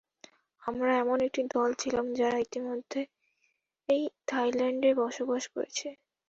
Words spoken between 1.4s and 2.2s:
দল ছিলাম